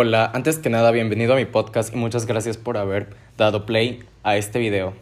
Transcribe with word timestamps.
Hola, 0.00 0.30
antes 0.32 0.58
que 0.60 0.70
nada 0.70 0.92
bienvenido 0.92 1.32
a 1.32 1.36
mi 1.36 1.44
podcast 1.44 1.92
y 1.92 1.96
muchas 1.96 2.24
gracias 2.24 2.56
por 2.56 2.76
haber 2.76 3.16
dado 3.36 3.66
play 3.66 4.04
a 4.22 4.36
este 4.36 4.60
video. 4.60 4.92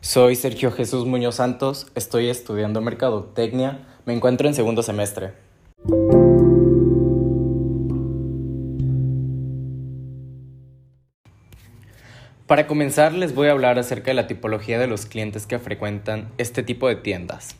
Soy 0.00 0.36
Sergio 0.36 0.72
Jesús 0.72 1.04
Muñoz 1.04 1.34
Santos, 1.34 1.88
estoy 1.94 2.30
estudiando 2.30 2.80
Mercadotecnia, 2.80 3.80
me 4.06 4.14
encuentro 4.14 4.48
en 4.48 4.54
segundo 4.54 4.82
semestre. 4.82 5.34
Para 12.46 12.66
comenzar 12.66 13.12
les 13.12 13.34
voy 13.34 13.48
a 13.48 13.52
hablar 13.52 13.78
acerca 13.78 14.12
de 14.12 14.14
la 14.14 14.26
tipología 14.26 14.78
de 14.78 14.86
los 14.86 15.04
clientes 15.04 15.46
que 15.46 15.58
frecuentan 15.58 16.32
este 16.38 16.62
tipo 16.62 16.88
de 16.88 16.96
tiendas. 16.96 17.54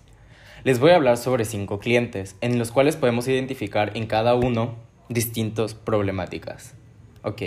Les 0.64 0.78
voy 0.78 0.92
a 0.92 0.96
hablar 0.96 1.18
sobre 1.18 1.44
cinco 1.44 1.80
clientes, 1.80 2.34
en 2.40 2.58
los 2.58 2.72
cuales 2.72 2.96
podemos 2.96 3.28
identificar 3.28 3.94
en 3.94 4.06
cada 4.06 4.34
uno 4.34 4.90
distintas 5.12 5.74
problemáticas. 5.74 6.74
Ok, 7.22 7.42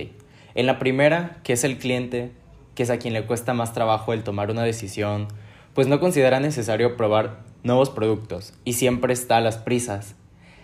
en 0.56 0.66
la 0.66 0.80
primera, 0.80 1.38
que 1.44 1.54
es 1.54 1.64
el 1.64 1.78
cliente, 1.78 2.32
que 2.76 2.84
es 2.84 2.90
a 2.90 2.98
quien 2.98 3.14
le 3.14 3.26
cuesta 3.26 3.54
más 3.54 3.74
trabajo 3.74 4.14
el 4.14 4.24
tomar 4.24 4.52
una 4.52 4.64
decisión, 4.64 5.28
pues 5.74 5.88
no 5.88 6.00
considera 6.00 6.40
necesario 6.40 6.96
probar 6.98 7.44
nuevos 7.64 7.90
productos 7.90 8.54
y 8.64 8.74
siempre 8.74 9.14
está 9.14 9.38
a 9.38 9.42
las 9.42 9.58
prisas. 9.58 10.16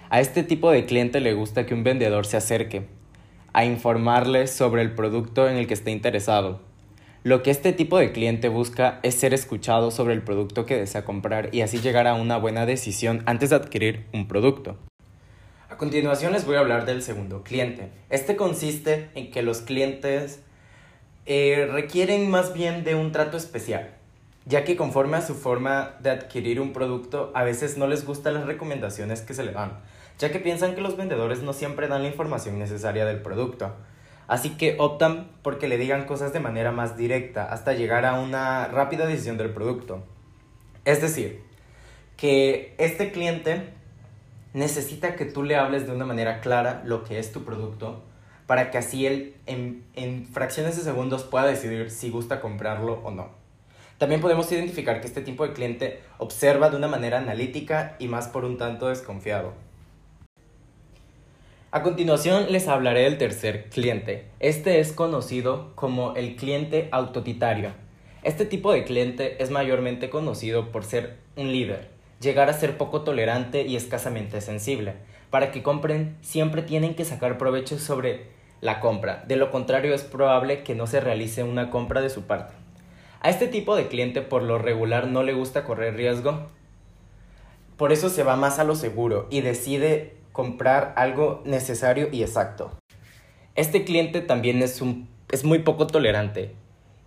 A 0.09 0.19
este 0.19 0.43
tipo 0.43 0.71
de 0.71 0.85
cliente 0.85 1.19
le 1.19 1.33
gusta 1.33 1.65
que 1.65 1.73
un 1.73 1.83
vendedor 1.83 2.25
se 2.25 2.37
acerque 2.37 2.87
a 3.53 3.65
informarle 3.65 4.47
sobre 4.47 4.81
el 4.81 4.93
producto 4.93 5.49
en 5.49 5.57
el 5.57 5.67
que 5.67 5.73
esté 5.73 5.91
interesado 5.91 6.61
lo 7.23 7.43
que 7.43 7.51
este 7.51 7.71
tipo 7.71 7.99
de 7.99 8.11
cliente 8.11 8.49
busca 8.49 8.99
es 9.03 9.13
ser 9.13 9.35
escuchado 9.35 9.91
sobre 9.91 10.15
el 10.15 10.23
producto 10.23 10.65
que 10.65 10.75
desea 10.75 11.05
comprar 11.05 11.53
y 11.53 11.61
así 11.61 11.77
llegar 11.77 12.07
a 12.07 12.15
una 12.15 12.37
buena 12.37 12.65
decisión 12.65 13.21
antes 13.27 13.51
de 13.51 13.57
adquirir 13.57 14.05
un 14.11 14.27
producto. 14.27 14.79
Continuación 15.81 16.33
les 16.33 16.45
voy 16.45 16.57
a 16.57 16.59
hablar 16.59 16.85
del 16.85 17.01
segundo 17.01 17.41
cliente. 17.41 17.89
Este 18.11 18.35
consiste 18.35 19.09
en 19.15 19.31
que 19.31 19.41
los 19.41 19.61
clientes 19.61 20.39
eh, 21.25 21.67
requieren 21.71 22.29
más 22.29 22.53
bien 22.53 22.83
de 22.83 22.93
un 22.93 23.11
trato 23.11 23.35
especial, 23.35 23.89
ya 24.45 24.63
que 24.63 24.75
conforme 24.75 25.17
a 25.17 25.25
su 25.25 25.33
forma 25.33 25.95
de 25.99 26.11
adquirir 26.11 26.61
un 26.61 26.71
producto 26.71 27.31
a 27.33 27.41
veces 27.41 27.79
no 27.79 27.87
les 27.87 28.05
gustan 28.05 28.35
las 28.35 28.45
recomendaciones 28.45 29.23
que 29.23 29.33
se 29.33 29.41
le 29.41 29.53
dan, 29.53 29.79
ya 30.19 30.31
que 30.31 30.37
piensan 30.37 30.75
que 30.75 30.81
los 30.81 30.97
vendedores 30.97 31.41
no 31.41 31.51
siempre 31.51 31.87
dan 31.87 32.03
la 32.03 32.09
información 32.09 32.59
necesaria 32.59 33.03
del 33.03 33.23
producto. 33.23 33.73
Así 34.27 34.51
que 34.51 34.75
optan 34.77 35.31
porque 35.41 35.67
le 35.67 35.79
digan 35.79 36.05
cosas 36.05 36.31
de 36.31 36.41
manera 36.41 36.71
más 36.71 36.95
directa 36.95 37.51
hasta 37.51 37.73
llegar 37.73 38.05
a 38.05 38.19
una 38.19 38.67
rápida 38.67 39.07
decisión 39.07 39.39
del 39.39 39.49
producto. 39.49 40.03
Es 40.85 41.01
decir, 41.01 41.41
que 42.17 42.75
este 42.77 43.11
cliente 43.11 43.80
necesita 44.53 45.15
que 45.15 45.25
tú 45.25 45.43
le 45.43 45.55
hables 45.55 45.87
de 45.87 45.93
una 45.93 46.05
manera 46.05 46.41
clara 46.41 46.81
lo 46.85 47.03
que 47.03 47.19
es 47.19 47.31
tu 47.31 47.43
producto 47.43 48.03
para 48.47 48.69
que 48.69 48.77
así 48.77 49.05
él 49.05 49.35
en, 49.45 49.85
en, 49.93 50.25
fracciones 50.25 50.75
de 50.75 50.83
segundos 50.83 51.23
pueda 51.23 51.45
decidir 51.45 51.89
si 51.89 52.09
gusta 52.09 52.41
comprarlo 52.41 52.99
o 53.03 53.11
no. 53.11 53.29
También 53.97 54.19
podemos 54.19 54.51
identificar 54.51 54.99
que 54.99 55.07
este 55.07 55.21
tipo 55.21 55.47
de 55.47 55.53
cliente 55.53 56.01
observa 56.17 56.69
de 56.69 56.75
una 56.75 56.89
manera 56.89 57.19
analítica 57.19 57.95
y 57.99 58.07
más 58.09 58.27
por 58.27 58.43
un 58.43 58.57
tanto 58.57 58.89
desconfiado. 58.89 59.53
A 61.73 61.83
continuación 61.83 62.51
les 62.51 62.67
hablaré 62.67 63.03
del 63.03 63.17
tercer 63.17 63.69
cliente. 63.69 64.25
Este 64.41 64.81
es 64.81 64.91
conocido 64.91 65.71
como 65.75 66.15
el 66.15 66.35
cliente 66.35 66.89
autotitario. 66.91 67.71
Este 68.23 68.45
tipo 68.45 68.73
de 68.73 68.83
cliente 68.83 69.41
es 69.41 69.51
mayormente 69.51 70.09
conocido 70.09 70.73
por 70.73 70.83
ser 70.83 71.19
un 71.37 71.53
líder, 71.53 71.90
llegar 72.21 72.49
a 72.49 72.53
ser 72.53 72.77
poco 72.77 73.01
tolerante 73.01 73.63
y 73.63 73.75
escasamente 73.75 74.39
sensible. 74.41 74.93
Para 75.29 75.51
que 75.51 75.63
compren 75.63 76.17
siempre 76.21 76.61
tienen 76.61 76.95
que 76.95 77.05
sacar 77.05 77.37
provecho 77.37 77.79
sobre 77.79 78.27
la 78.61 78.79
compra, 78.79 79.23
de 79.27 79.37
lo 79.37 79.49
contrario 79.49 79.95
es 79.95 80.03
probable 80.03 80.61
que 80.61 80.75
no 80.75 80.85
se 80.85 81.01
realice 81.01 81.43
una 81.43 81.71
compra 81.71 81.99
de 81.99 82.11
su 82.11 82.23
parte. 82.23 82.53
A 83.21 83.29
este 83.29 83.47
tipo 83.47 83.75
de 83.75 83.87
cliente 83.87 84.21
por 84.21 84.43
lo 84.43 84.59
regular 84.59 85.07
no 85.07 85.23
le 85.23 85.33
gusta 85.33 85.63
correr 85.63 85.95
riesgo, 85.95 86.47
por 87.75 87.91
eso 87.91 88.09
se 88.09 88.21
va 88.21 88.35
más 88.35 88.59
a 88.59 88.63
lo 88.63 88.75
seguro 88.75 89.27
y 89.31 89.41
decide 89.41 90.15
comprar 90.31 90.93
algo 90.95 91.41
necesario 91.45 92.09
y 92.11 92.21
exacto. 92.21 92.71
Este 93.55 93.83
cliente 93.83 94.21
también 94.21 94.61
es, 94.61 94.81
un, 94.81 95.09
es 95.29 95.43
muy 95.43 95.59
poco 95.59 95.87
tolerante 95.87 96.53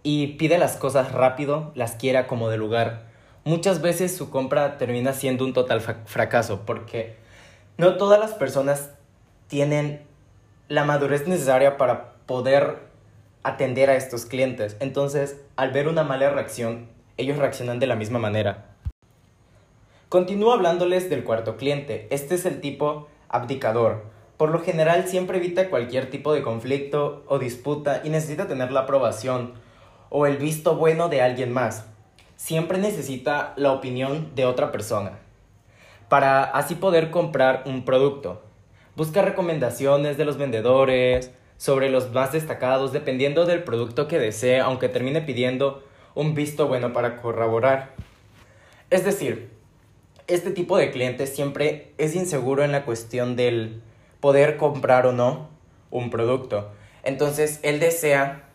y 0.03 0.29
pide 0.39 0.59
las 0.59 0.77
cosas 0.77 1.13
rápido, 1.13 1.71
las 1.77 1.95
quiera 1.95 2.27
como 2.27 2.51
de 2.51 2.57
lugar. 2.57 3.14
Muchas 3.45 3.83
veces 3.83 4.17
su 4.17 4.31
compra 4.31 4.79
termina 4.79 5.13
siendo 5.13 5.45
un 5.45 5.53
total 5.53 5.83
fracaso 5.83 6.63
porque 6.65 7.17
no 7.77 7.99
todas 7.99 8.19
las 8.19 8.33
personas 8.33 8.91
tienen 9.49 10.01
la 10.69 10.85
madurez 10.85 11.29
necesaria 11.29 11.77
para 11.77 12.15
poder 12.25 12.79
atender 13.43 13.91
a 13.91 13.97
estos 13.97 14.25
clientes. 14.25 14.79
Entonces, 14.81 15.43
al 15.57 15.73
ver 15.73 15.89
una 15.89 16.05
mala 16.05 16.31
reacción, 16.31 16.89
ellos 17.19 17.37
reaccionan 17.37 17.79
de 17.81 17.87
la 17.87 17.97
misma 17.97 18.19
manera. 18.19 18.65
Continúo 20.09 20.55
hablándoles 20.55 21.11
del 21.11 21.23
cuarto 21.23 21.59
cliente. 21.59 22.07
Este 22.09 22.37
es 22.37 22.47
el 22.47 22.63
tipo 22.63 23.09
abdicador. 23.29 24.05
Por 24.39 24.49
lo 24.51 24.61
general 24.61 25.07
siempre 25.07 25.37
evita 25.37 25.69
cualquier 25.69 26.09
tipo 26.11 26.33
de 26.33 26.43
conflicto 26.43 27.25
o 27.27 27.39
disputa 27.39 28.01
y 28.05 28.09
necesita 28.09 28.49
tener 28.49 28.73
la 28.73 28.81
aprobación 28.81 29.53
o 30.09 30.27
el 30.27 30.39
visto 30.39 30.77
bueno 30.77 31.11
de 31.11 31.21
alguien 31.21 31.53
más. 31.53 31.85
Siempre 32.45 32.77
necesita 32.77 33.55
la 33.57 33.73
opinión 33.73 34.35
de 34.35 34.45
otra 34.45 34.71
persona 34.71 35.13
para 36.11 36.45
así 36.45 36.75
poder 36.75 37.11
comprar 37.11 37.63
un 37.65 37.87
producto. 37.87 38.43
Busca 38.97 39.23
recomendaciones 39.23 40.19
de 40.19 40.27
los 40.27 40.37
vendedores 40.37 41.31
sobre 41.57 41.89
los 41.89 42.13
más 42.13 42.33
destacados 42.33 42.93
dependiendo 42.93 43.47
del 43.47 43.65
producto 43.65 44.09
que 44.09 44.19
desee, 44.19 44.61
aunque 44.61 44.91
termine 44.91 45.23
pidiendo 45.23 45.83
un 46.15 46.35
visto 46.35 46.69
bueno 46.69 46.93
para 46.93 47.17
corroborar. 47.23 47.93
Es 48.91 49.07
decir, 49.07 49.49
este 50.27 50.51
tipo 50.51 50.77
de 50.77 50.91
cliente 50.91 51.27
siempre 51.27 51.95
es 51.97 52.15
inseguro 52.15 52.63
en 52.63 52.73
la 52.73 52.85
cuestión 52.85 53.37
del 53.37 53.81
poder 54.21 54.59
comprar 54.59 55.07
o 55.07 55.13
no 55.13 55.49
un 55.91 56.11
producto. 56.11 56.71
Entonces, 57.05 57.59
él 57.63 57.81
desea 57.81 58.51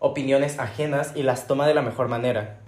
opiniones 0.00 0.58
ajenas 0.58 1.12
y 1.14 1.22
las 1.22 1.46
toma 1.46 1.68
de 1.68 1.74
la 1.74 1.82
mejor 1.82 2.08
manera. 2.08 2.58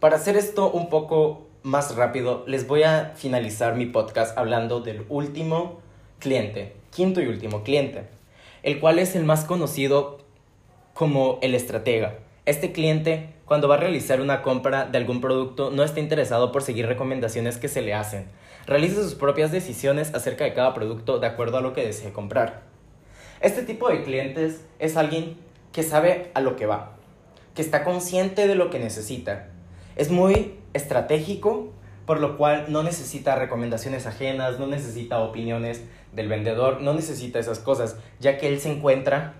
Para 0.00 0.16
hacer 0.16 0.36
esto 0.36 0.70
un 0.70 0.90
poco 0.90 1.46
más 1.62 1.96
rápido, 1.96 2.44
les 2.46 2.66
voy 2.66 2.82
a 2.82 3.14
finalizar 3.16 3.76
mi 3.76 3.86
podcast 3.86 4.36
hablando 4.36 4.80
del 4.80 5.06
último 5.08 5.80
cliente, 6.18 6.76
quinto 6.90 7.22
y 7.22 7.28
último 7.28 7.62
cliente, 7.62 8.04
el 8.62 8.78
cual 8.78 8.98
es 8.98 9.16
el 9.16 9.24
más 9.24 9.46
conocido 9.46 10.18
como 10.92 11.38
el 11.40 11.54
estratega. 11.54 12.18
Este 12.44 12.72
cliente 12.72 13.30
cuando 13.46 13.68
va 13.68 13.76
a 13.76 13.78
realizar 13.78 14.20
una 14.20 14.42
compra 14.42 14.84
de 14.84 14.98
algún 14.98 15.22
producto 15.22 15.70
no 15.70 15.82
está 15.82 15.98
interesado 15.98 16.52
por 16.52 16.62
seguir 16.62 16.86
recomendaciones 16.86 17.56
que 17.56 17.68
se 17.68 17.80
le 17.80 17.94
hacen. 17.94 18.26
Realiza 18.66 19.02
sus 19.02 19.14
propias 19.14 19.50
decisiones 19.50 20.12
acerca 20.14 20.44
de 20.44 20.52
cada 20.52 20.74
producto 20.74 21.20
de 21.20 21.26
acuerdo 21.26 21.56
a 21.56 21.62
lo 21.62 21.72
que 21.72 21.86
desee 21.86 22.12
comprar. 22.12 22.64
Este 23.40 23.62
tipo 23.62 23.88
de 23.88 24.02
clientes 24.02 24.62
es 24.78 24.98
alguien 24.98 25.38
que 25.72 25.82
sabe 25.82 26.32
a 26.34 26.42
lo 26.42 26.54
que 26.54 26.66
va, 26.66 26.96
que 27.54 27.62
está 27.62 27.82
consciente 27.82 28.46
de 28.46 28.56
lo 28.56 28.68
que 28.68 28.78
necesita. 28.78 29.55
Es 29.96 30.10
muy 30.10 30.54
estratégico, 30.74 31.72
por 32.04 32.20
lo 32.20 32.36
cual 32.36 32.66
no 32.68 32.82
necesita 32.82 33.34
recomendaciones 33.34 34.06
ajenas, 34.06 34.60
no 34.60 34.66
necesita 34.66 35.20
opiniones 35.20 35.82
del 36.12 36.28
vendedor, 36.28 36.82
no 36.82 36.92
necesita 36.92 37.38
esas 37.38 37.58
cosas, 37.58 37.96
ya 38.20 38.36
que 38.36 38.48
él 38.48 38.60
se 38.60 38.70
encuentra 38.70 39.34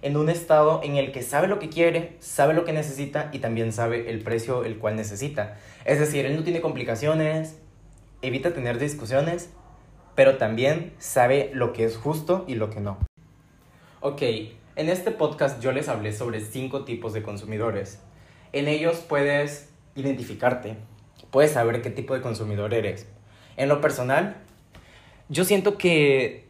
en 0.00 0.16
un 0.16 0.28
estado 0.28 0.80
en 0.84 0.96
el 0.96 1.12
que 1.12 1.22
sabe 1.22 1.48
lo 1.48 1.58
que 1.58 1.68
quiere, 1.68 2.16
sabe 2.20 2.54
lo 2.54 2.64
que 2.64 2.72
necesita 2.72 3.28
y 3.32 3.40
también 3.40 3.72
sabe 3.72 4.10
el 4.10 4.22
precio 4.22 4.64
el 4.64 4.78
cual 4.78 4.96
necesita. 4.96 5.58
Es 5.84 5.98
decir, 5.98 6.26
él 6.26 6.36
no 6.36 6.44
tiene 6.44 6.60
complicaciones, 6.60 7.58
evita 8.20 8.54
tener 8.54 8.78
discusiones, 8.78 9.50
pero 10.14 10.38
también 10.38 10.92
sabe 10.98 11.50
lo 11.54 11.72
que 11.72 11.84
es 11.84 11.96
justo 11.96 12.44
y 12.46 12.54
lo 12.54 12.70
que 12.70 12.80
no. 12.80 12.98
Ok, 14.00 14.22
en 14.76 14.88
este 14.88 15.10
podcast 15.10 15.60
yo 15.60 15.72
les 15.72 15.88
hablé 15.88 16.12
sobre 16.12 16.40
cinco 16.40 16.84
tipos 16.84 17.12
de 17.12 17.22
consumidores. 17.22 18.00
En 18.52 18.68
ellos 18.68 18.98
puedes 19.08 19.71
identificarte, 19.94 20.76
puedes 21.30 21.52
saber 21.52 21.82
qué 21.82 21.90
tipo 21.90 22.14
de 22.14 22.20
consumidor 22.20 22.74
eres. 22.74 23.06
En 23.56 23.68
lo 23.68 23.80
personal, 23.80 24.36
yo 25.28 25.44
siento 25.44 25.78
que 25.78 26.46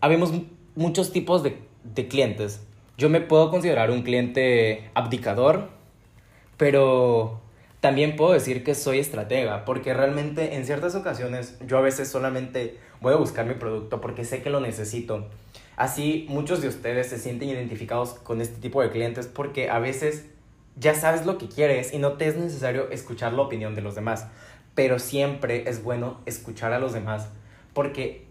habemos 0.00 0.32
muchos 0.74 1.12
tipos 1.12 1.42
de, 1.42 1.58
de 1.84 2.08
clientes. 2.08 2.62
Yo 2.98 3.08
me 3.10 3.20
puedo 3.20 3.50
considerar 3.50 3.90
un 3.90 4.02
cliente 4.02 4.90
abdicador, 4.94 5.70
pero 6.56 7.40
también 7.80 8.16
puedo 8.16 8.32
decir 8.32 8.64
que 8.64 8.74
soy 8.74 8.98
estratega, 8.98 9.64
porque 9.64 9.94
realmente 9.94 10.56
en 10.56 10.64
ciertas 10.66 10.94
ocasiones 10.94 11.58
yo 11.66 11.78
a 11.78 11.82
veces 11.82 12.08
solamente 12.08 12.78
voy 13.00 13.12
a 13.12 13.16
buscar 13.16 13.46
mi 13.46 13.54
producto 13.54 14.00
porque 14.00 14.24
sé 14.24 14.42
que 14.42 14.50
lo 14.50 14.60
necesito. 14.60 15.28
Así 15.76 16.26
muchos 16.28 16.62
de 16.62 16.68
ustedes 16.68 17.08
se 17.08 17.18
sienten 17.18 17.50
identificados 17.50 18.14
con 18.14 18.40
este 18.40 18.60
tipo 18.60 18.80
de 18.82 18.90
clientes 18.90 19.26
porque 19.26 19.70
a 19.70 19.78
veces 19.78 20.26
ya 20.76 20.94
sabes 20.94 21.26
lo 21.26 21.38
que 21.38 21.48
quieres 21.48 21.92
y 21.92 21.98
no 21.98 22.12
te 22.12 22.28
es 22.28 22.36
necesario 22.36 22.90
escuchar 22.90 23.32
la 23.32 23.42
opinión 23.42 23.74
de 23.74 23.82
los 23.82 23.94
demás, 23.94 24.28
pero 24.74 24.98
siempre 24.98 25.68
es 25.68 25.82
bueno 25.82 26.20
escuchar 26.26 26.72
a 26.72 26.78
los 26.78 26.92
demás 26.92 27.28
porque 27.72 28.26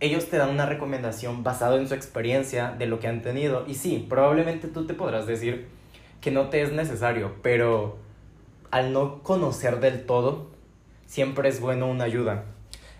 ellos 0.00 0.28
te 0.28 0.36
dan 0.36 0.50
una 0.50 0.66
recomendación 0.66 1.44
basada 1.44 1.76
en 1.76 1.86
su 1.86 1.94
experiencia, 1.94 2.74
de 2.76 2.86
lo 2.86 2.98
que 2.98 3.06
han 3.06 3.22
tenido. 3.22 3.64
Y 3.68 3.74
sí, 3.74 4.04
probablemente 4.08 4.66
tú 4.66 4.84
te 4.84 4.94
podrás 4.94 5.26
decir 5.26 5.68
que 6.20 6.32
no 6.32 6.50
te 6.50 6.60
es 6.60 6.72
necesario, 6.72 7.36
pero 7.40 7.98
al 8.72 8.92
no 8.92 9.22
conocer 9.22 9.78
del 9.78 10.04
todo, 10.04 10.50
siempre 11.06 11.48
es 11.48 11.60
bueno 11.60 11.86
una 11.86 12.04
ayuda. 12.04 12.44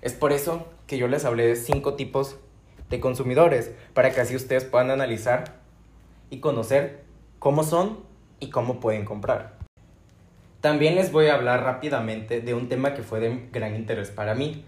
Es 0.00 0.12
por 0.12 0.32
eso 0.32 0.68
que 0.86 0.96
yo 0.96 1.08
les 1.08 1.24
hablé 1.24 1.46
de 1.46 1.56
cinco 1.56 1.94
tipos 1.94 2.36
de 2.88 3.00
consumidores, 3.00 3.72
para 3.94 4.12
que 4.12 4.20
así 4.20 4.36
ustedes 4.36 4.64
puedan 4.64 4.90
analizar 4.90 5.60
y 6.30 6.38
conocer 6.38 7.02
cómo 7.38 7.64
son 7.64 7.98
y 8.42 8.50
cómo 8.50 8.80
pueden 8.80 9.04
comprar. 9.04 9.54
También 10.60 10.96
les 10.96 11.10
voy 11.10 11.26
a 11.26 11.34
hablar 11.34 11.62
rápidamente 11.62 12.40
de 12.40 12.54
un 12.54 12.68
tema 12.68 12.92
que 12.92 13.02
fue 13.02 13.20
de 13.20 13.48
gran 13.52 13.74
interés 13.74 14.10
para 14.10 14.34
mí, 14.34 14.64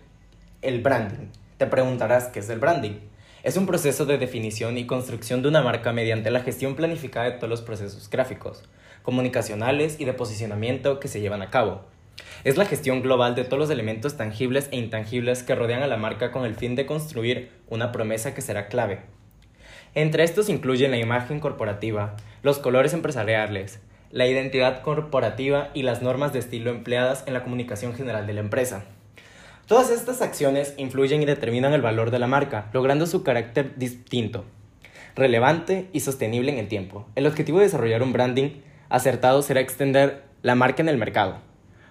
el 0.63 0.81
branding. 0.81 1.27
Te 1.59 1.67
preguntarás 1.67 2.29
qué 2.29 2.41
es 2.41 2.49
el 2.49 2.61
branding. 2.61 2.99
Es 3.43 3.57
un 3.57 3.67
proceso 3.67 4.07
de 4.07 4.17
definición 4.17 4.79
y 4.79 4.87
construcción 4.87 5.43
de 5.43 5.49
una 5.49 5.61
marca 5.61 5.93
mediante 5.93 6.31
la 6.31 6.41
gestión 6.41 6.77
planificada 6.77 7.27
de 7.27 7.33
todos 7.33 7.51
los 7.51 7.63
procesos 7.63 8.09
gráficos, 8.09 8.65
comunicacionales 9.03 10.01
y 10.01 10.05
de 10.05 10.15
posicionamiento 10.15 10.99
que 11.01 11.09
se 11.09 11.21
llevan 11.21 11.43
a 11.43 11.51
cabo. 11.51 11.83
Es 12.45 12.57
la 12.57 12.67
gestión 12.67 13.03
global 13.03 13.35
de 13.35 13.45
todos 13.45 13.59
los 13.59 13.71
elementos 13.71 14.17
tangibles 14.17 14.69
e 14.71 14.77
intangibles 14.77 15.43
que 15.43 15.55
rodean 15.55 15.83
a 15.83 15.89
la 15.89 15.97
marca 15.97 16.31
con 16.31 16.45
el 16.45 16.55
fin 16.55 16.77
de 16.77 16.87
construir 16.87 17.51
una 17.69 17.93
promesa 17.93 18.35
que 18.35 18.41
será 18.41 18.69
clave. 18.69 19.03
Entre 19.97 20.25
estos 20.25 20.49
incluyen 20.49 20.91
la 20.91 20.97
imagen 20.97 21.39
corporativa, 21.39 22.17
los 22.43 22.59
colores 22.59 22.95
empresariales, 22.95 23.79
la 24.11 24.27
identidad 24.27 24.83
corporativa 24.83 25.71
y 25.73 25.85
las 25.85 26.03
normas 26.03 26.33
de 26.33 26.41
estilo 26.41 26.73
empleadas 26.73 27.23
en 27.29 27.35
la 27.35 27.45
comunicación 27.45 27.95
general 27.95 28.27
de 28.27 28.33
la 28.33 28.41
empresa. 28.41 28.85
Todas 29.69 29.91
estas 29.91 30.21
acciones 30.21 30.75
influyen 30.79 31.23
y 31.23 31.27
determinan 31.27 31.73
el 31.75 31.81
valor 31.81 32.11
de 32.11 32.19
la 32.19 32.27
marca, 32.27 32.71
logrando 32.73 33.07
su 33.07 33.23
carácter 33.23 33.77
distinto, 33.77 34.45
relevante 35.15 35.89
y 35.93 36.01
sostenible 36.01 36.51
en 36.51 36.59
el 36.59 36.67
tiempo. 36.67 37.07
El 37.15 37.29
objetivo 37.29 37.59
de 37.59 37.67
desarrollar 37.67 38.03
un 38.03 38.13
branding 38.13 38.63
acertado 38.89 39.43
será 39.43 39.61
extender 39.61 40.25
la 40.43 40.57
marca 40.57 40.83
en 40.83 40.89
el 40.89 40.99
mercado, 40.99 41.39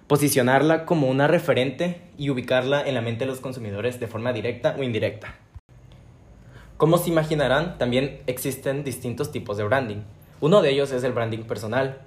posicionarla 0.08 0.84
como 0.84 1.08
una 1.08 1.26
referente 1.26 2.02
y 2.18 2.28
ubicarla 2.28 2.86
en 2.86 2.94
la 2.94 3.00
mente 3.00 3.24
de 3.24 3.30
los 3.30 3.40
consumidores 3.40 3.98
de 3.98 4.08
forma 4.08 4.34
directa 4.34 4.76
o 4.78 4.82
indirecta. 4.82 5.38
Como 6.76 6.98
se 6.98 7.10
imaginarán, 7.10 7.78
también 7.78 8.22
existen 8.26 8.82
distintos 8.82 9.30
tipos 9.30 9.56
de 9.56 9.64
branding. 9.64 10.02
Uno 10.40 10.60
de 10.60 10.70
ellos 10.70 10.90
es 10.90 11.04
el 11.04 11.12
branding 11.12 11.44
personal, 11.44 12.00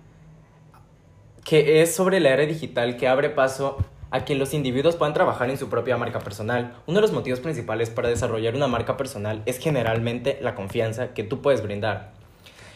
que 1.45 1.81
es 1.81 1.95
sobre 1.95 2.19
la 2.19 2.29
era 2.29 2.45
digital 2.45 2.97
que 2.97 3.07
abre 3.07 3.29
paso 3.29 3.77
a 4.11 4.25
que 4.25 4.35
los 4.35 4.53
individuos 4.53 4.97
puedan 4.97 5.13
trabajar 5.13 5.49
en 5.49 5.57
su 5.57 5.69
propia 5.69 5.95
marca 5.95 6.19
personal. 6.19 6.75
Uno 6.85 6.97
de 6.97 7.01
los 7.01 7.13
motivos 7.13 7.39
principales 7.39 7.89
para 7.89 8.09
desarrollar 8.09 8.55
una 8.55 8.67
marca 8.67 8.97
personal 8.97 9.41
es 9.45 9.57
generalmente 9.57 10.37
la 10.41 10.55
confianza 10.55 11.13
que 11.13 11.23
tú 11.23 11.41
puedes 11.41 11.63
brindar. 11.63 12.11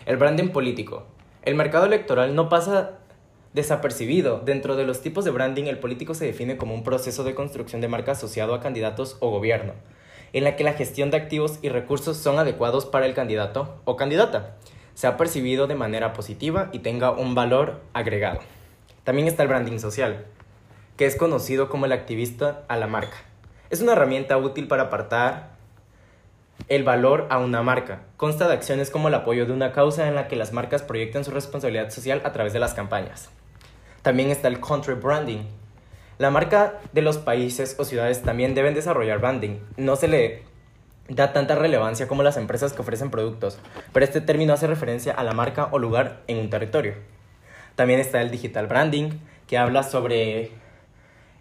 El 0.06 0.18
branding 0.18 0.50
político. 0.50 1.06
El 1.44 1.56
mercado 1.56 1.86
electoral 1.86 2.36
no 2.36 2.48
pasa 2.48 3.00
desapercibido. 3.54 4.40
Dentro 4.40 4.76
de 4.76 4.86
los 4.86 5.02
tipos 5.02 5.26
de 5.26 5.32
branding, 5.32 5.66
el 5.66 5.80
político 5.80 6.14
se 6.14 6.26
define 6.26 6.58
como 6.58 6.74
un 6.74 6.84
proceso 6.84 7.24
de 7.24 7.36
construcción 7.36 7.82
de 7.82 7.88
marca 7.88 8.14
asociado 8.14 8.54
a 8.54 8.62
candidatos 8.62 9.18
o 9.20 9.30
gobierno, 9.30 9.74
en 10.34 10.44
la 10.44 10.56
que 10.56 10.64
la 10.64 10.74
gestión 10.74 11.12
de 11.12 11.18
activos 11.18 11.60
y 11.62 11.70
recursos 11.70 12.18
son 12.18 12.40
adecuados 12.40 12.86
para 12.86 13.06
el 13.06 13.14
candidato 13.14 13.82
o 13.86 13.96
candidata, 13.96 14.56
sea 14.94 15.18
percibido 15.18 15.68
de 15.68 15.76
manera 15.76 16.14
positiva 16.14 16.70
y 16.72 16.80
tenga 16.80 17.12
un 17.12 17.36
valor 17.36 17.82
agregado. 17.94 18.40
También 19.04 19.28
está 19.28 19.44
el 19.44 19.50
branding 19.50 19.80
social 19.80 20.26
que 21.02 21.08
es 21.08 21.16
conocido 21.16 21.68
como 21.68 21.88
el 21.88 21.94
activista 21.94 22.64
a 22.68 22.78
la 22.78 22.86
marca. 22.86 23.18
Es 23.72 23.82
una 23.82 23.94
herramienta 23.94 24.38
útil 24.38 24.68
para 24.68 24.84
apartar 24.84 25.50
el 26.68 26.84
valor 26.84 27.26
a 27.32 27.40
una 27.40 27.64
marca. 27.64 28.04
Consta 28.18 28.48
de 28.48 28.54
acciones 28.54 28.92
como 28.92 29.08
el 29.08 29.16
apoyo 29.16 29.48
de 29.48 29.52
una 29.52 29.72
causa 29.72 30.08
en 30.08 30.14
la 30.14 30.28
que 30.28 30.36
las 30.36 30.54
marcas 30.54 30.84
proyectan 30.84 31.26
su 31.26 31.32
responsabilidad 31.32 31.90
social 31.90 32.22
a 32.24 32.32
través 32.34 32.54
de 32.54 32.60
las 32.60 32.76
campañas. 32.76 33.32
También 34.04 34.30
está 34.30 34.48
el 34.48 34.60
country 34.60 34.94
branding. 34.94 35.40
La 36.22 36.30
marca 36.30 36.80
de 36.94 37.02
los 37.02 37.18
países 37.18 37.76
o 37.80 37.84
ciudades 37.84 38.22
también 38.22 38.54
deben 38.54 38.76
desarrollar 38.76 39.18
branding. 39.18 39.58
No 39.76 39.96
se 39.96 40.08
le 40.08 40.44
da 41.10 41.34
tanta 41.34 41.56
relevancia 41.56 42.08
como 42.08 42.22
las 42.22 42.38
empresas 42.38 42.74
que 42.74 42.82
ofrecen 42.84 43.10
productos, 43.10 43.58
pero 43.92 44.06
este 44.06 44.22
término 44.22 44.54
hace 44.54 44.68
referencia 44.68 45.14
a 45.14 45.24
la 45.24 45.34
marca 45.34 45.70
o 45.72 45.80
lugar 45.80 46.22
en 46.28 46.38
un 46.38 46.52
territorio. 46.52 46.94
También 47.74 48.00
está 48.00 48.22
el 48.22 48.30
digital 48.30 48.68
branding, 48.68 49.14
que 49.48 49.58
habla 49.58 49.82
sobre 49.82 50.52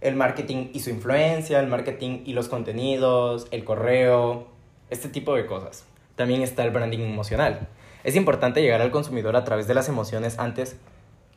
el 0.01 0.17
marketing 0.17 0.69
y 0.73 0.81
su 0.81 0.89
influencia, 0.89 1.61
el 1.61 1.67
marketing 1.67 2.23
y 2.25 2.33
los 2.33 2.49
contenidos, 2.49 3.49
el 3.51 3.65
correo, 3.65 4.47
este 4.89 5.11
tipo 5.11 5.35
de 5.35 5.45
cosas. 5.45 5.85
También 6.17 6.41
está 6.41 6.65
el 6.65 6.71
branding 6.71 7.01
emocional. 7.01 7.69
Es 8.03 8.17
importante 8.17 8.63
llegar 8.63 8.81
al 8.81 8.91
consumidor 8.91 9.37
a 9.37 9.45
través 9.45 9.67
de 9.67 9.75
las 9.75 9.91
emociones 9.91 10.39
antes 10.39 10.79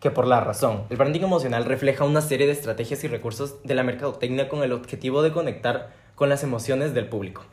que 0.04 0.12
por 0.12 0.28
la 0.28 0.42
razón. 0.42 0.84
El 0.90 0.98
branding 0.98 1.22
emocional 1.22 1.64
refleja 1.64 2.04
una 2.04 2.20
serie 2.20 2.46
de 2.46 2.52
estrategias 2.52 3.06
y 3.06 3.08
recursos 3.08 3.64
de 3.64 3.74
la 3.74 3.84
mercadotecnia 3.84 4.50
con 4.50 4.62
el 4.62 4.74
objetivo 4.74 5.24
de 5.24 5.32
conectar 5.32 5.92
con 6.16 6.28
las 6.28 6.44
emociones 6.44 6.94
del 6.94 7.08
público. 7.08 7.46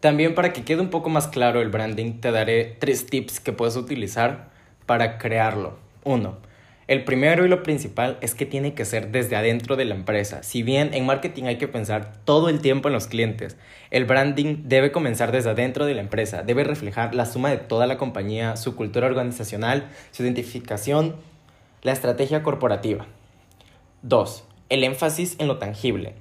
También 0.00 0.34
para 0.34 0.52
que 0.52 0.64
quede 0.64 0.80
un 0.80 0.90
poco 0.90 1.10
más 1.10 1.28
claro 1.28 1.62
el 1.62 1.68
branding, 1.68 2.14
te 2.14 2.32
daré 2.32 2.76
tres 2.80 3.06
tips 3.06 3.38
que 3.38 3.52
puedes 3.52 3.76
utilizar 3.76 4.48
para 4.84 5.16
crearlo. 5.16 5.78
Uno, 6.02 6.38
el 6.86 7.04
primero 7.04 7.46
y 7.46 7.48
lo 7.48 7.62
principal 7.62 8.18
es 8.20 8.34
que 8.34 8.44
tiene 8.44 8.74
que 8.74 8.84
ser 8.84 9.10
desde 9.10 9.36
adentro 9.36 9.76
de 9.76 9.86
la 9.86 9.94
empresa. 9.94 10.42
Si 10.42 10.62
bien 10.62 10.92
en 10.92 11.06
marketing 11.06 11.44
hay 11.44 11.56
que 11.56 11.68
pensar 11.68 12.12
todo 12.24 12.50
el 12.50 12.60
tiempo 12.60 12.88
en 12.88 12.94
los 12.94 13.06
clientes, 13.06 13.56
el 13.90 14.04
branding 14.04 14.64
debe 14.64 14.92
comenzar 14.92 15.32
desde 15.32 15.50
adentro 15.50 15.86
de 15.86 15.94
la 15.94 16.02
empresa. 16.02 16.42
Debe 16.42 16.62
reflejar 16.62 17.14
la 17.14 17.24
suma 17.24 17.50
de 17.50 17.56
toda 17.56 17.86
la 17.86 17.96
compañía, 17.96 18.56
su 18.56 18.76
cultura 18.76 19.06
organizacional, 19.06 19.88
su 20.10 20.22
identificación, 20.24 21.16
la 21.82 21.92
estrategia 21.92 22.42
corporativa. 22.42 23.06
2. 24.02 24.44
El 24.68 24.84
énfasis 24.84 25.36
en 25.38 25.48
lo 25.48 25.58
tangible. 25.58 26.14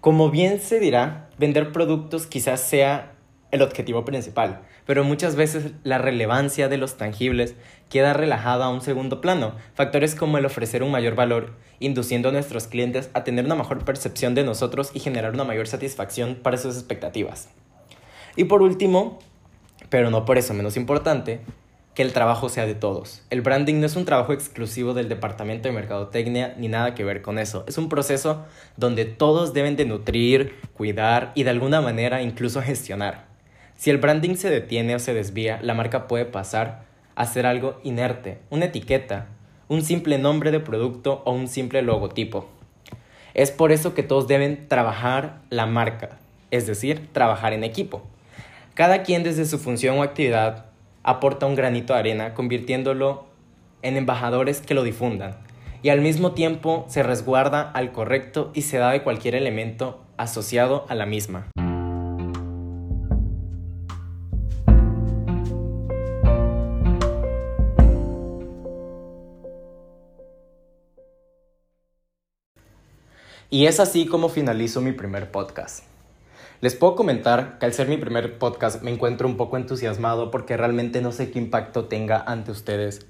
Como 0.00 0.30
bien 0.30 0.60
se 0.60 0.80
dirá, 0.80 1.28
vender 1.36 1.72
productos 1.72 2.26
quizás 2.26 2.60
sea 2.60 3.12
el 3.50 3.62
objetivo 3.62 4.04
principal, 4.04 4.60
pero 4.86 5.04
muchas 5.04 5.36
veces 5.36 5.72
la 5.82 5.98
relevancia 5.98 6.68
de 6.68 6.76
los 6.76 6.96
tangibles 6.96 7.54
queda 7.88 8.12
relajada 8.12 8.66
a 8.66 8.70
un 8.70 8.80
segundo 8.80 9.20
plano. 9.20 9.54
Factores 9.74 10.14
como 10.14 10.38
el 10.38 10.44
ofrecer 10.44 10.82
un 10.82 10.90
mayor 10.90 11.14
valor, 11.14 11.52
induciendo 11.80 12.28
a 12.28 12.32
nuestros 12.32 12.66
clientes 12.66 13.10
a 13.14 13.24
tener 13.24 13.44
una 13.44 13.54
mejor 13.54 13.84
percepción 13.84 14.34
de 14.34 14.44
nosotros 14.44 14.90
y 14.92 15.00
generar 15.00 15.32
una 15.32 15.44
mayor 15.44 15.66
satisfacción 15.66 16.36
para 16.42 16.58
sus 16.58 16.76
expectativas. 16.76 17.48
Y 18.36 18.44
por 18.44 18.62
último, 18.62 19.18
pero 19.88 20.10
no 20.10 20.24
por 20.24 20.38
eso 20.38 20.54
menos 20.54 20.76
importante, 20.76 21.40
que 21.94 22.02
el 22.02 22.12
trabajo 22.12 22.48
sea 22.48 22.64
de 22.64 22.76
todos. 22.76 23.24
El 23.28 23.40
branding 23.40 23.80
no 23.80 23.86
es 23.86 23.96
un 23.96 24.04
trabajo 24.04 24.32
exclusivo 24.32 24.94
del 24.94 25.08
departamento 25.08 25.68
de 25.68 25.74
mercadotecnia 25.74 26.54
ni 26.56 26.68
nada 26.68 26.94
que 26.94 27.02
ver 27.02 27.22
con 27.22 27.40
eso. 27.40 27.64
Es 27.66 27.76
un 27.76 27.88
proceso 27.88 28.44
donde 28.76 29.04
todos 29.04 29.52
deben 29.52 29.74
de 29.74 29.84
nutrir, 29.84 30.54
cuidar 30.74 31.32
y 31.34 31.42
de 31.42 31.50
alguna 31.50 31.80
manera 31.80 32.22
incluso 32.22 32.62
gestionar. 32.62 33.27
Si 33.78 33.90
el 33.90 33.98
branding 33.98 34.34
se 34.34 34.50
detiene 34.50 34.96
o 34.96 34.98
se 34.98 35.14
desvía, 35.14 35.60
la 35.62 35.72
marca 35.72 36.08
puede 36.08 36.24
pasar 36.24 36.82
hacer 37.14 37.46
algo 37.46 37.78
inerte, 37.84 38.38
una 38.50 38.64
etiqueta, 38.64 39.28
un 39.68 39.82
simple 39.82 40.18
nombre 40.18 40.50
de 40.50 40.58
producto 40.58 41.22
o 41.24 41.30
un 41.30 41.46
simple 41.46 41.82
logotipo. 41.82 42.48
Es 43.34 43.52
por 43.52 43.70
eso 43.70 43.94
que 43.94 44.02
todos 44.02 44.26
deben 44.26 44.66
trabajar 44.66 45.42
la 45.48 45.66
marca, 45.66 46.18
es 46.50 46.66
decir, 46.66 47.08
trabajar 47.12 47.52
en 47.52 47.62
equipo. 47.62 48.02
Cada 48.74 49.04
quien 49.04 49.22
desde 49.22 49.46
su 49.46 49.60
función 49.60 49.96
o 49.96 50.02
actividad 50.02 50.66
aporta 51.04 51.46
un 51.46 51.54
granito 51.54 51.92
de 51.92 52.00
arena, 52.00 52.34
convirtiéndolo 52.34 53.26
en 53.82 53.96
embajadores 53.96 54.60
que 54.60 54.74
lo 54.74 54.82
difundan, 54.82 55.36
y 55.82 55.90
al 55.90 56.00
mismo 56.00 56.32
tiempo 56.32 56.84
se 56.88 57.04
resguarda 57.04 57.62
al 57.62 57.92
correcto 57.92 58.50
y 58.54 58.62
se 58.62 58.78
da 58.78 58.90
de 58.90 59.04
cualquier 59.04 59.36
elemento 59.36 60.02
asociado 60.16 60.84
a 60.88 60.96
la 60.96 61.06
misma. 61.06 61.48
Y 73.50 73.64
es 73.64 73.80
así 73.80 74.06
como 74.06 74.28
finalizo 74.28 74.82
mi 74.82 74.92
primer 74.92 75.30
podcast. 75.30 75.82
Les 76.60 76.74
puedo 76.74 76.96
comentar 76.96 77.58
que 77.58 77.64
al 77.64 77.72
ser 77.72 77.88
mi 77.88 77.96
primer 77.96 78.38
podcast 78.38 78.82
me 78.82 78.90
encuentro 78.90 79.26
un 79.26 79.38
poco 79.38 79.56
entusiasmado 79.56 80.30
porque 80.30 80.58
realmente 80.58 81.00
no 81.00 81.12
sé 81.12 81.30
qué 81.30 81.38
impacto 81.38 81.86
tenga 81.86 82.20
ante 82.20 82.50
ustedes 82.50 83.06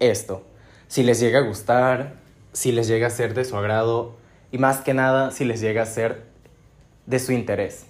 esto. 0.00 0.42
Si 0.88 1.02
les 1.02 1.20
llega 1.20 1.40
a 1.40 1.42
gustar, 1.42 2.14
si 2.54 2.72
les 2.72 2.88
llega 2.88 3.08
a 3.08 3.10
ser 3.10 3.34
de 3.34 3.44
su 3.44 3.58
agrado 3.58 4.16
y 4.50 4.56
más 4.56 4.78
que 4.78 4.94
nada 4.94 5.30
si 5.30 5.44
les 5.44 5.60
llega 5.60 5.82
a 5.82 5.86
ser 5.86 6.24
de 7.04 7.18
su 7.18 7.32
interés. 7.32 7.84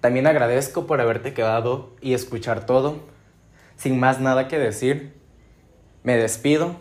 También 0.00 0.26
agradezco 0.26 0.88
por 0.88 1.00
haberte 1.00 1.34
quedado 1.34 1.92
y 2.00 2.14
escuchar 2.14 2.66
todo. 2.66 2.96
Sin 3.76 4.00
más 4.00 4.18
nada 4.18 4.48
que 4.48 4.58
decir, 4.58 5.12
me 6.02 6.16
despido 6.16 6.78